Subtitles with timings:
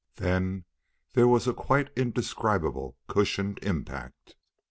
[0.15, 0.65] Then
[1.13, 4.33] there was a quite indescribable cushioned impact.